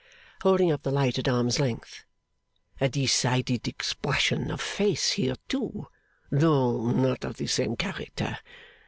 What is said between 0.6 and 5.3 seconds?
up the light at arm's length. 'A decided expression of face